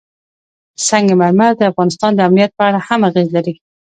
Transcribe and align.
سنگ 0.87 1.07
مرمر 1.19 1.51
د 1.57 1.61
افغانستان 1.71 2.11
د 2.15 2.19
امنیت 2.27 2.51
په 2.57 2.63
اړه 2.67 2.79
هم 2.87 2.99
اغېز 3.09 3.29
لري. 3.35 3.53